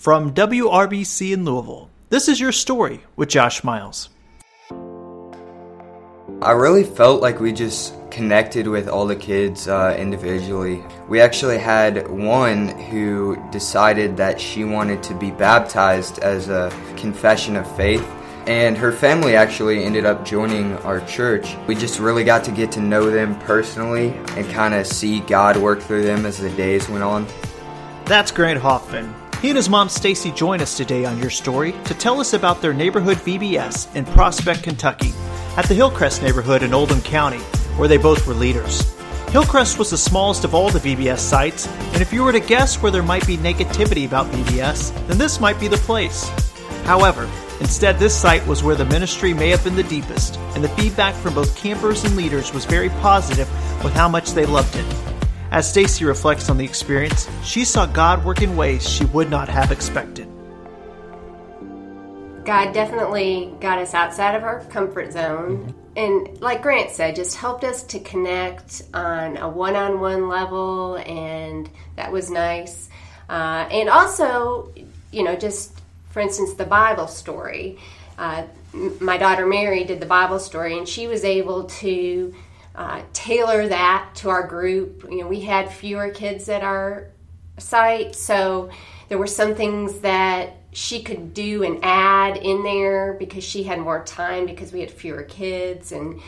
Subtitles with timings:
[0.00, 4.08] From WRBC in Louisville, this is your story with Josh Miles.
[6.40, 10.82] I really felt like we just connected with all the kids uh, individually.
[11.06, 17.54] We actually had one who decided that she wanted to be baptized as a confession
[17.56, 18.08] of faith.
[18.46, 21.58] And her family actually ended up joining our church.
[21.66, 25.58] We just really got to get to know them personally and kind of see God
[25.58, 27.26] work through them as the days went on.
[28.06, 29.14] That's Grant Hoffman.
[29.40, 32.60] He and his mom Stacy join us today on Your Story to tell us about
[32.60, 35.14] their neighborhood VBS in Prospect, Kentucky,
[35.56, 37.38] at the Hillcrest neighborhood in Oldham County,
[37.78, 38.94] where they both were leaders.
[39.30, 42.82] Hillcrest was the smallest of all the VBS sites, and if you were to guess
[42.82, 46.28] where there might be negativity about VBS, then this might be the place.
[46.84, 47.26] However,
[47.60, 51.14] instead, this site was where the ministry may have been the deepest, and the feedback
[51.14, 53.48] from both campers and leaders was very positive
[53.82, 55.09] with how much they loved it.
[55.50, 59.48] As Stacy reflects on the experience, she saw God work in ways she would not
[59.48, 60.28] have expected.
[62.44, 65.74] God definitely got us outside of our comfort zone.
[65.96, 70.96] And like Grant said, just helped us to connect on a one on one level,
[70.96, 72.88] and that was nice.
[73.28, 74.72] Uh, and also,
[75.10, 77.78] you know, just for instance, the Bible story.
[78.18, 78.44] Uh,
[79.00, 82.34] my daughter Mary did the Bible story, and she was able to
[82.74, 85.04] uh, tailor that to our group.
[85.10, 87.08] You know, we had fewer kids at our
[87.58, 88.70] site, so
[89.08, 93.78] there were some things that she could do and add in there because she had
[93.80, 95.92] more time because we had fewer kids.
[95.92, 96.20] And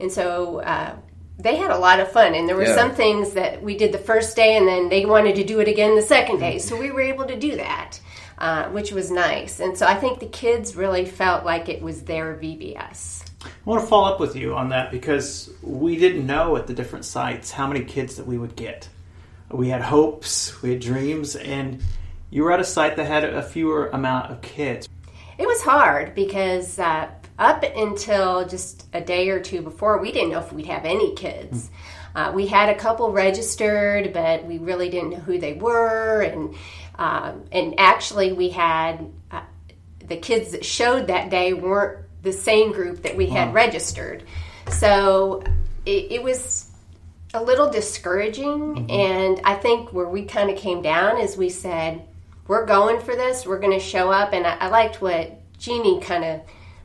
[0.00, 0.96] and so uh,
[1.38, 2.34] they had a lot of fun.
[2.34, 2.74] And there were yeah.
[2.74, 5.68] some things that we did the first day and then they wanted to do it
[5.68, 6.58] again the second day.
[6.58, 8.00] So we were able to do that
[8.38, 9.60] uh, which was nice.
[9.60, 13.82] And so i think the kids really felt like it was their vbs I want
[13.82, 17.50] to follow up with you on that because we didn't know at the different sites
[17.50, 18.88] how many kids that we would get.
[19.50, 21.82] We had hopes, we had dreams, and
[22.30, 24.88] you were at a site that had a fewer amount of kids.
[25.38, 30.30] It was hard because uh, up until just a day or two before, we didn't
[30.30, 31.70] know if we'd have any kids.
[32.14, 36.54] Uh, we had a couple registered, but we really didn't know who they were, and
[36.96, 39.42] um, and actually we had uh,
[39.98, 43.54] the kids that showed that day weren't the same group that we had wow.
[43.54, 44.24] registered.
[44.70, 45.44] So
[45.86, 46.70] it, it, was
[47.34, 48.74] a little discouraging.
[48.74, 48.90] Mm-hmm.
[48.90, 52.02] And I think where we kind of came down is we said,
[52.48, 54.32] we're going for this, we're going to show up.
[54.32, 56.40] And I, I liked what Jeannie kind of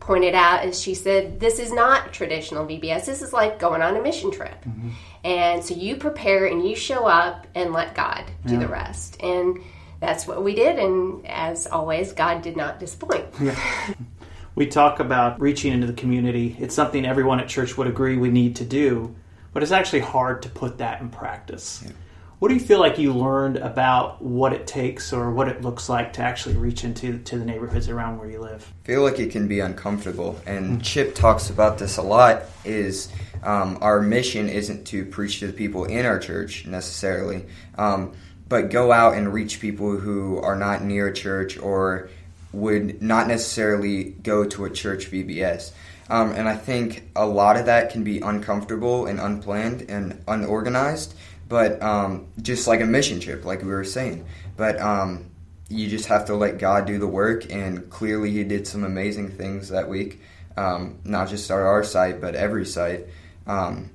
[0.00, 3.06] pointed out is she said, this is not traditional VBS.
[3.06, 4.64] This is like going on a mission trip.
[4.64, 4.90] Mm-hmm.
[5.24, 8.60] And so you prepare and you show up and let God do yeah.
[8.60, 9.16] the rest.
[9.22, 9.60] And
[10.00, 10.78] that's what we did.
[10.78, 13.24] And as always, God did not disappoint.
[13.40, 13.58] Yeah.
[14.54, 16.56] we talk about reaching into the community.
[16.58, 19.14] It's something everyone at church would agree we need to do,
[19.52, 21.82] but it's actually hard to put that in practice.
[21.84, 21.92] Yeah.
[22.40, 25.88] What do you feel like you learned about what it takes or what it looks
[25.88, 28.70] like to actually reach into to the neighborhoods around where you live?
[28.84, 30.84] I feel like it can be uncomfortable, and.
[30.84, 32.42] Chip talks about this a lot.
[32.64, 33.08] Is
[33.42, 37.46] um, our mission isn't to preach to the people in our church necessarily,
[37.78, 38.12] um,
[38.48, 42.10] but go out and reach people who are not near a church or
[42.54, 45.72] would not necessarily go to a church VBS.
[46.08, 51.14] Um, and I think a lot of that can be uncomfortable and unplanned and unorganized,
[51.48, 54.26] but um, just like a mission trip, like we were saying.
[54.56, 55.30] But um,
[55.68, 59.30] you just have to let God do the work, and clearly He did some amazing
[59.30, 60.20] things that week,
[60.56, 63.06] um, not just at our site, but every site.
[63.46, 63.90] Um,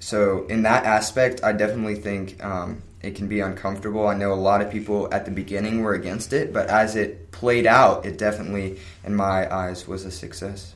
[0.00, 4.08] so, in that aspect, I definitely think um, it can be uncomfortable.
[4.08, 7.30] I know a lot of people at the beginning were against it, but as it
[7.30, 10.74] played out, it definitely, in my eyes, was a success.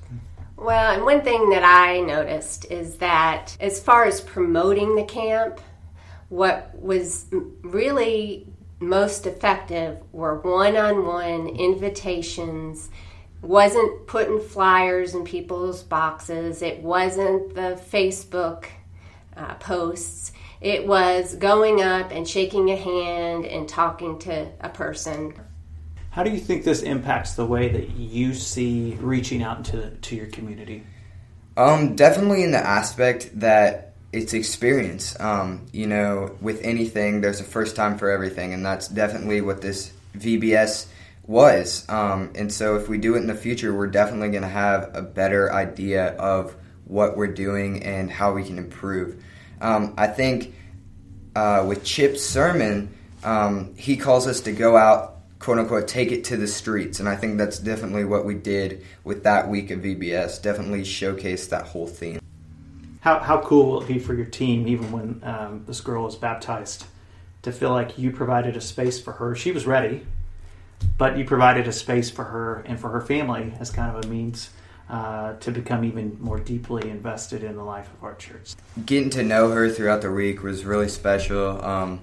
[0.56, 5.60] Well, and one thing that I noticed is that as far as promoting the camp,
[6.28, 7.26] what was
[7.62, 8.46] really
[8.80, 12.90] most effective were one on one invitations.
[13.40, 16.60] Wasn't putting flyers in people's boxes.
[16.60, 18.66] It wasn't the Facebook
[19.38, 25.34] uh, posts it was going up and shaking a hand and talking to a person.
[26.10, 30.16] How do you think this impacts the way that you see reaching out into to
[30.16, 30.84] your community?
[31.56, 35.18] Um, definitely in the aspect that it's experience.
[35.20, 39.60] Um, you know, with anything, there's a first time for everything, and that's definitely what
[39.60, 40.86] this VBS
[41.26, 41.88] was.
[41.88, 44.90] Um, and so, if we do it in the future, we're definitely going to have
[44.94, 49.22] a better idea of what we're doing and how we can improve.
[49.60, 50.54] Um, I think
[51.34, 52.94] uh, with Chip's sermon,
[53.24, 57.00] um, he calls us to go out, quote unquote, take it to the streets.
[57.00, 61.48] And I think that's definitely what we did with that week of VBS, definitely showcased
[61.50, 62.20] that whole theme.
[63.00, 66.16] How, how cool will it be for your team, even when um, this girl is
[66.16, 66.84] baptized,
[67.42, 69.34] to feel like you provided a space for her?
[69.34, 70.04] She was ready.
[70.96, 74.08] but you provided a space for her and for her family as kind of a
[74.08, 74.50] means
[74.88, 78.54] uh, to become even more deeply invested in the life of our church.
[78.86, 81.62] Getting to know her throughout the week was really special.
[81.64, 82.00] Um,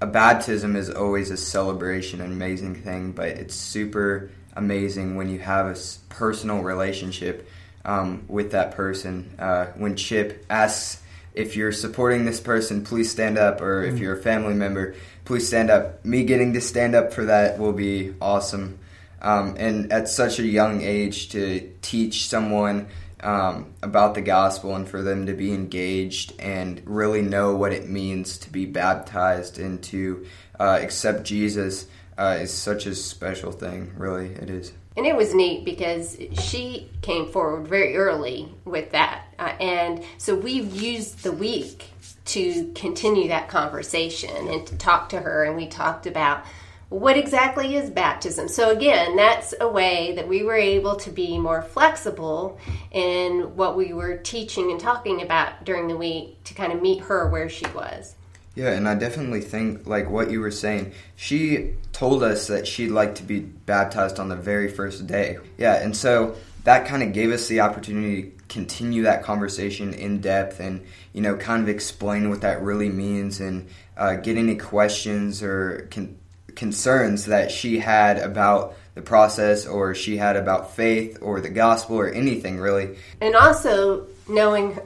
[0.00, 5.38] a baptism is always a celebration, an amazing thing, but it's super amazing when you
[5.38, 5.78] have a
[6.08, 7.48] personal relationship
[7.84, 9.34] um, with that person.
[9.38, 11.02] Uh, when Chip asks
[11.34, 14.00] if you're supporting this person, please stand up, or if mm.
[14.00, 14.94] you're a family member,
[15.26, 16.02] please stand up.
[16.04, 18.78] Me getting to stand up for that will be awesome.
[19.22, 22.88] Um, and at such a young age, to teach someone
[23.20, 27.88] um, about the gospel and for them to be engaged and really know what it
[27.88, 30.26] means to be baptized and to
[30.60, 31.86] uh, accept Jesus
[32.18, 33.92] uh, is such a special thing.
[33.96, 34.72] Really, it is.
[34.96, 39.26] And it was neat because she came forward very early with that.
[39.38, 41.90] Uh, and so we've used the week
[42.26, 45.44] to continue that conversation and to talk to her.
[45.44, 46.44] And we talked about
[46.88, 48.46] what exactly is baptism?
[48.48, 52.60] So, again, that's a way that we were able to be more flexible
[52.92, 57.00] in what we were teaching and talking about during the week to kind of meet
[57.02, 58.14] her where she was.
[58.54, 62.90] Yeah, and I definitely think, like what you were saying, she told us that she'd
[62.90, 65.38] like to be baptized on the very first day.
[65.58, 70.20] Yeah, and so that kind of gave us the opportunity to continue that conversation in
[70.20, 74.54] depth and, you know, kind of explain what that really means and uh, get any
[74.54, 75.88] questions or.
[75.90, 76.16] Can,
[76.56, 81.96] concerns that she had about the process or she had about faith or the gospel
[81.96, 82.96] or anything really.
[83.20, 84.78] And also knowing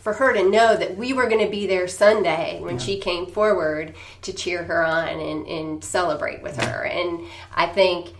[0.00, 2.80] for her to know that we were going to be there Sunday when yeah.
[2.80, 6.84] she came forward to cheer her on and, and celebrate with her.
[6.84, 8.14] And I think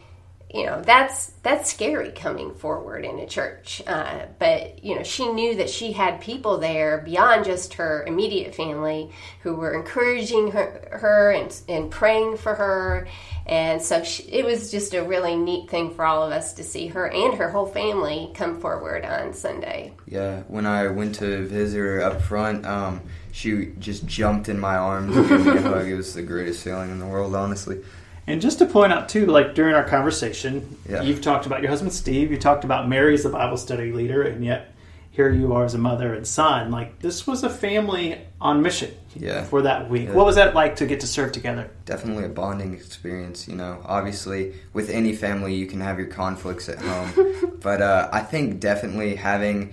[0.52, 3.82] you know that's that's scary coming forward in a church.
[3.86, 8.54] Uh, but you know she knew that she had people there beyond just her immediate
[8.54, 9.10] family
[9.42, 13.08] who were encouraging her, her and, and praying for her.
[13.46, 16.64] And so she, it was just a really neat thing for all of us to
[16.64, 19.92] see her and her whole family come forward on sunday.
[20.06, 23.00] Yeah when i went to visit her up front um,
[23.32, 25.86] she just jumped in my arms and gave me a hug.
[25.86, 27.82] It was the greatest feeling in the world honestly
[28.28, 31.02] and just to point out too, like during our conversation, yeah.
[31.02, 32.30] you've talked about your husband Steve.
[32.30, 34.75] You talked about Mary as the Bible study leader, and yet
[35.10, 36.70] here you are as a mother and son.
[36.70, 38.94] Like this was a family on mission.
[39.16, 39.44] Yeah.
[39.44, 40.14] For that week, yeah.
[40.14, 41.70] what was that like to get to serve together?
[41.86, 43.48] Definitely a bonding experience.
[43.48, 48.10] You know, obviously with any family you can have your conflicts at home, but uh,
[48.12, 49.72] I think definitely having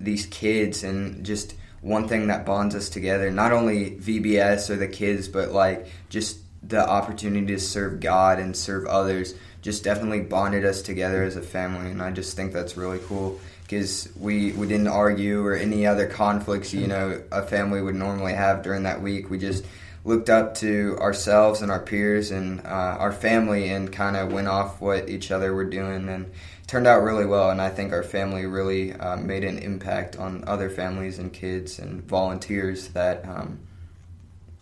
[0.00, 4.88] these kids and just one thing that bonds us together, not only VBS or the
[4.88, 10.64] kids, but like just the opportunity to serve God and serve others just definitely bonded
[10.64, 14.68] us together as a family, and I just think that's really cool because we we
[14.68, 19.02] didn't argue or any other conflicts you know a family would normally have during that
[19.02, 19.28] week.
[19.28, 19.64] We just
[20.04, 24.46] looked up to ourselves and our peers and uh, our family and kind of went
[24.46, 26.30] off what each other were doing and
[26.68, 30.44] turned out really well and i think our family really uh, made an impact on
[30.46, 33.58] other families and kids and volunteers that um,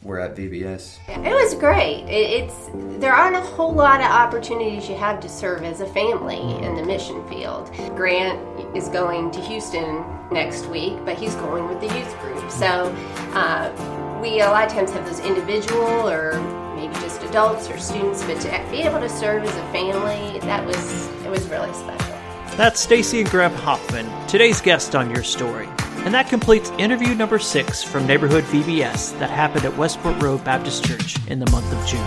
[0.05, 0.99] we're at VBS.
[1.09, 2.05] It was great.
[2.05, 2.71] It, it's
[3.01, 6.77] there aren't a whole lot of opportunities you have to serve as a family in
[6.77, 7.73] the mission field.
[7.97, 8.39] Grant
[8.77, 12.51] is going to Houston next week, but he's going with the youth group.
[12.51, 12.95] So
[13.35, 16.39] uh, we a lot of times have those individual or
[16.77, 20.65] maybe just adults or students, but to be able to serve as a family, that
[20.65, 22.15] was it was really special.
[22.57, 25.69] That's Stacy and Grant Hoffman, today's guest on your story.
[26.05, 30.85] And that completes interview number six from Neighborhood VBS that happened at Westport Road Baptist
[30.85, 32.07] Church in the month of June.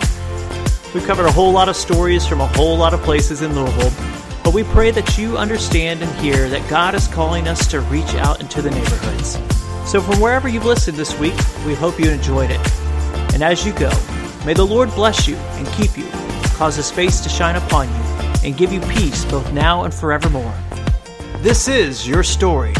[0.93, 3.91] We've covered a whole lot of stories from a whole lot of places in Louisville,
[4.43, 8.13] but we pray that you understand and hear that God is calling us to reach
[8.13, 9.31] out into the neighborhoods.
[9.89, 11.35] So, from wherever you've listened this week,
[11.65, 12.61] we hope you enjoyed it.
[13.33, 13.89] And as you go,
[14.45, 16.07] may the Lord bless you and keep you,
[16.53, 18.01] cause his face to shine upon you,
[18.43, 20.53] and give you peace both now and forevermore.
[21.39, 22.75] This is your story